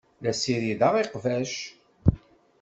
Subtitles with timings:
[0.23, 1.53] La ssirideɣ iqbac.